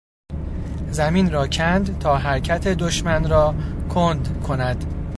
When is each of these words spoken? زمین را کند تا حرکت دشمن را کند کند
زمین 0.91 1.31
را 1.31 1.47
کند 1.47 1.99
تا 1.99 2.17
حرکت 2.17 2.67
دشمن 2.67 3.29
را 3.29 3.55
کند 3.89 4.43
کند 4.43 5.03